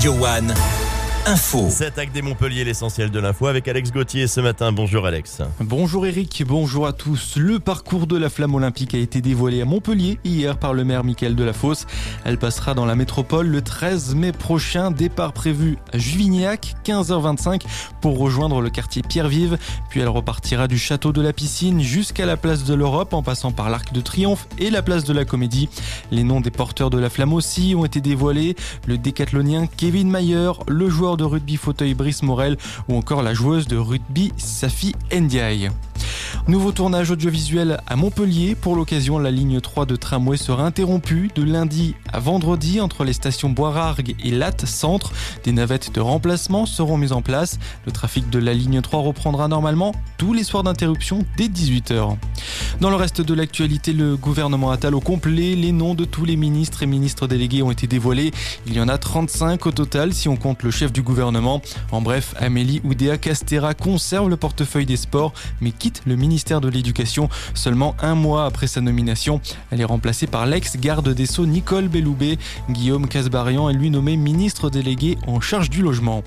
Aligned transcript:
Radio 0.00 0.18
One. 0.18 0.79
Info. 1.26 1.66
Cette 1.68 1.98
acte 1.98 2.14
des 2.14 2.22
Montpellier, 2.22 2.64
l'essentiel 2.64 3.10
de 3.10 3.20
l'info 3.20 3.46
avec 3.46 3.68
Alex 3.68 3.92
Gauthier 3.92 4.26
ce 4.26 4.40
matin. 4.40 4.72
Bonjour 4.72 5.06
Alex. 5.06 5.42
Bonjour 5.60 6.06
Eric, 6.06 6.44
bonjour 6.46 6.86
à 6.86 6.94
tous. 6.94 7.36
Le 7.36 7.60
parcours 7.60 8.06
de 8.06 8.16
la 8.16 8.30
flamme 8.30 8.54
olympique 8.54 8.94
a 8.94 8.98
été 8.98 9.20
dévoilé 9.20 9.60
à 9.60 9.66
Montpellier 9.66 10.18
hier 10.24 10.58
par 10.58 10.72
le 10.72 10.82
maire 10.82 11.04
Michael 11.04 11.36
Delafosse. 11.36 11.86
Elle 12.24 12.38
passera 12.38 12.72
dans 12.72 12.86
la 12.86 12.94
métropole 12.94 13.48
le 13.48 13.60
13 13.60 14.14
mai 14.14 14.32
prochain. 14.32 14.90
Départ 14.90 15.34
prévu 15.34 15.76
à 15.92 15.98
Juvignac, 15.98 16.74
15h25 16.84 17.62
pour 18.00 18.18
rejoindre 18.18 18.62
le 18.62 18.70
quartier 18.70 19.02
Pierre-Vive. 19.02 19.58
Puis 19.90 20.00
elle 20.00 20.08
repartira 20.08 20.68
du 20.68 20.78
château 20.78 21.12
de 21.12 21.20
la 21.20 21.34
piscine 21.34 21.82
jusqu'à 21.82 22.24
la 22.24 22.38
place 22.38 22.64
de 22.64 22.74
l'Europe 22.74 23.12
en 23.12 23.22
passant 23.22 23.52
par 23.52 23.68
l'Arc 23.68 23.92
de 23.92 24.00
Triomphe 24.00 24.48
et 24.58 24.70
la 24.70 24.80
place 24.80 25.04
de 25.04 25.12
la 25.12 25.26
Comédie. 25.26 25.68
Les 26.10 26.24
noms 26.24 26.40
des 26.40 26.50
porteurs 26.50 26.90
de 26.90 26.98
la 26.98 27.10
flamme 27.10 27.34
aussi 27.34 27.74
ont 27.76 27.84
été 27.84 28.00
dévoilés. 28.00 28.56
Le 28.86 28.96
décathlonien 28.96 29.66
Kevin 29.76 30.10
Mayer, 30.10 30.52
le 30.66 30.88
joueur 30.88 31.09
de 31.16 31.24
rugby 31.24 31.56
fauteuil 31.56 31.94
Brice 31.94 32.22
Morel 32.22 32.56
ou 32.88 32.96
encore 32.96 33.22
la 33.22 33.34
joueuse 33.34 33.66
de 33.66 33.76
rugby 33.76 34.32
Safi 34.36 34.94
Ndiaye. 35.12 35.70
Nouveau 36.48 36.72
tournage 36.72 37.10
audiovisuel 37.10 37.80
à 37.86 37.96
Montpellier. 37.96 38.54
Pour 38.54 38.74
l'occasion, 38.74 39.18
la 39.18 39.30
ligne 39.30 39.60
3 39.60 39.86
de 39.86 39.94
tramway 39.94 40.36
sera 40.36 40.64
interrompue 40.64 41.30
de 41.34 41.44
lundi 41.44 41.94
à 42.12 42.18
vendredi 42.18 42.80
entre 42.80 43.04
les 43.04 43.12
stations 43.12 43.50
Boirargues 43.50 44.16
et 44.24 44.30
Latte 44.30 44.64
Centre. 44.64 45.12
Des 45.44 45.52
navettes 45.52 45.94
de 45.94 46.00
remplacement 46.00 46.66
seront 46.66 46.96
mises 46.96 47.12
en 47.12 47.22
place. 47.22 47.58
Le 47.84 47.92
trafic 47.92 48.30
de 48.30 48.38
la 48.38 48.54
ligne 48.54 48.80
3 48.80 49.00
reprendra 49.00 49.48
normalement 49.48 49.94
tous 50.16 50.32
les 50.32 50.42
soirs 50.42 50.62
d'interruption 50.62 51.24
dès 51.36 51.46
18h. 51.46 52.16
Dans 52.80 52.90
le 52.90 52.96
reste 52.96 53.20
de 53.20 53.34
l'actualité, 53.34 53.92
le 53.92 54.16
gouvernement 54.16 54.70
Attal 54.70 54.94
au 54.94 55.00
complet. 55.00 55.54
Les 55.54 55.72
noms 55.72 55.94
de 55.94 56.06
tous 56.06 56.24
les 56.24 56.36
ministres 56.36 56.82
et 56.82 56.86
ministres 56.86 57.26
délégués 57.26 57.62
ont 57.62 57.70
été 57.70 57.86
dévoilés. 57.86 58.32
Il 58.66 58.74
y 58.74 58.80
en 58.80 58.88
a 58.88 58.98
35 58.98 59.66
au 59.66 59.72
total 59.72 60.14
si 60.14 60.28
on 60.28 60.36
compte 60.36 60.62
le 60.62 60.70
chef 60.70 60.90
du 60.90 61.02
gouvernement. 61.02 61.60
En 61.92 62.00
bref, 62.00 62.34
Amélie 62.38 62.80
Oudéa 62.82 63.18
Castera 63.18 63.74
conserve 63.74 64.30
le 64.30 64.36
portefeuille 64.36 64.86
des 64.86 64.96
sports 64.96 65.32
mais 65.60 65.70
quitte 65.70 66.02
le 66.06 66.16
ministère 66.16 66.29
de 66.30 66.68
l'Éducation 66.68 67.28
seulement 67.54 67.96
un 68.00 68.14
mois 68.14 68.46
après 68.46 68.68
sa 68.68 68.80
nomination. 68.80 69.40
Elle 69.72 69.80
est 69.80 69.84
remplacée 69.84 70.28
par 70.28 70.46
l'ex-garde 70.46 71.08
des 71.08 71.26
Sceaux 71.26 71.44
Nicole 71.44 71.88
Belloubet. 71.88 72.38
Guillaume 72.70 73.08
Casbarian 73.08 73.68
est 73.68 73.74
lui 73.74 73.90
nommé 73.90 74.16
ministre 74.16 74.70
délégué 74.70 75.18
en 75.26 75.40
charge 75.40 75.70
du 75.70 75.82
logement. 75.82 76.22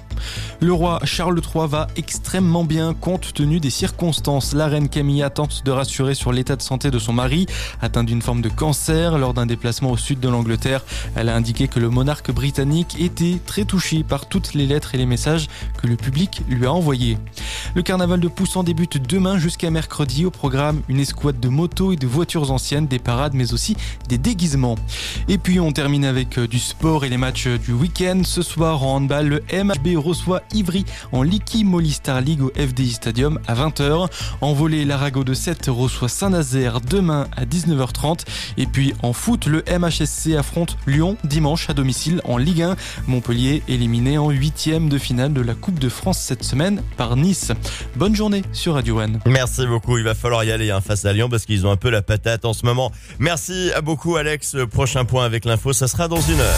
Le 0.59 0.73
roi 0.73 0.99
Charles 1.05 1.39
III 1.39 1.67
va 1.69 1.87
extrêmement 1.95 2.65
bien 2.65 2.93
compte 2.93 3.33
tenu 3.33 3.61
des 3.61 3.69
circonstances. 3.69 4.53
La 4.53 4.67
reine 4.67 4.89
Camilla 4.89 5.29
tente 5.29 5.63
de 5.63 5.71
rassurer 5.71 6.15
sur 6.15 6.33
l'état 6.33 6.57
de 6.57 6.61
santé 6.61 6.91
de 6.91 6.99
son 6.99 7.13
mari, 7.13 7.45
atteint 7.81 8.03
d'une 8.03 8.21
forme 8.21 8.41
de 8.41 8.49
cancer 8.49 9.17
lors 9.17 9.33
d'un 9.33 9.45
déplacement 9.45 9.91
au 9.91 9.97
sud 9.97 10.19
de 10.19 10.27
l'Angleterre. 10.27 10.83
Elle 11.15 11.29
a 11.29 11.35
indiqué 11.35 11.69
que 11.69 11.79
le 11.79 11.89
monarque 11.89 12.31
britannique 12.31 12.97
était 12.99 13.39
très 13.45 13.63
touché 13.63 14.03
par 14.03 14.27
toutes 14.27 14.53
les 14.53 14.65
lettres 14.67 14.95
et 14.95 14.97
les 14.97 15.05
messages 15.05 15.47
que 15.81 15.87
le 15.87 15.95
public 15.95 16.41
lui 16.49 16.65
a 16.65 16.73
envoyés. 16.73 17.17
Le 17.73 17.81
carnaval 17.81 18.19
de 18.19 18.27
Poussan 18.27 18.63
débute 18.63 18.97
demain 19.07 19.37
jusqu'à 19.37 19.71
mercredi. 19.71 19.92
Au 19.99 20.31
programme, 20.31 20.81
une 20.89 20.99
escouade 20.99 21.39
de 21.39 21.49
motos 21.49 21.91
et 21.91 21.97
de 21.97 22.07
voitures 22.07 22.51
anciennes, 22.51 22.87
des 22.87 22.97
parades, 22.97 23.35
mais 23.35 23.53
aussi 23.53 23.77
des 24.09 24.17
déguisements. 24.17 24.75
Et 25.27 25.37
puis 25.37 25.59
on 25.59 25.71
termine 25.71 26.03
avec 26.03 26.39
euh, 26.39 26.47
du 26.47 26.57
sport 26.57 27.05
et 27.05 27.09
les 27.09 27.17
matchs 27.17 27.47
du 27.47 27.73
week-end. 27.73 28.21
Ce 28.25 28.41
soir 28.41 28.81
en 28.81 28.95
handball, 28.95 29.27
le 29.27 29.43
MHB 29.53 29.95
reçoit 29.97 30.41
Ivry 30.51 30.85
en 31.11 31.23
Molly 31.63 31.91
Star 31.91 32.21
League 32.21 32.41
au 32.41 32.51
FDI 32.55 32.91
Stadium 32.91 33.39
à 33.47 33.53
20h. 33.53 34.07
En 34.41 34.53
volée, 34.53 34.83
l'Arago 34.83 35.23
de 35.23 35.35
7 35.35 35.67
reçoit 35.67 36.09
Saint-Nazaire 36.09 36.81
demain 36.81 37.27
à 37.37 37.45
19h30. 37.45 38.21
Et 38.57 38.65
puis 38.65 38.95
en 39.03 39.13
foot, 39.13 39.45
le 39.45 39.63
MHSC 39.69 40.35
affronte 40.35 40.75
Lyon 40.87 41.17
dimanche 41.23 41.69
à 41.69 41.73
domicile 41.73 42.19
en 42.23 42.37
Ligue 42.37 42.63
1. 42.63 42.75
Montpellier 43.07 43.61
éliminé 43.67 44.17
en 44.17 44.31
huitième 44.31 44.89
de 44.89 44.97
finale 44.97 45.33
de 45.33 45.41
la 45.41 45.53
Coupe 45.53 45.77
de 45.77 45.89
France 45.89 46.17
cette 46.17 46.43
semaine 46.43 46.81
par 46.97 47.15
Nice. 47.15 47.51
Bonne 47.95 48.15
journée 48.15 48.41
sur 48.53 48.73
Radio 48.73 48.99
One. 48.99 49.19
Merci 49.27 49.67
beaucoup. 49.67 49.82
Il 49.89 50.03
va 50.03 50.15
falloir 50.15 50.43
y 50.43 50.51
aller 50.51 50.71
hein, 50.71 50.81
face 50.81 51.05
à 51.05 51.13
Lyon 51.13 51.29
parce 51.29 51.45
qu'ils 51.45 51.67
ont 51.67 51.71
un 51.71 51.77
peu 51.77 51.89
la 51.89 52.01
patate 52.01 52.45
en 52.45 52.53
ce 52.53 52.65
moment. 52.65 52.91
Merci 53.19 53.71
à 53.75 53.81
beaucoup 53.81 54.15
Alex. 54.15 54.55
Prochain 54.71 55.05
point 55.05 55.25
avec 55.25 55.45
l'info, 55.45 55.73
ça 55.73 55.87
sera 55.87 56.07
dans 56.07 56.21
une 56.21 56.39
heure. 56.39 56.51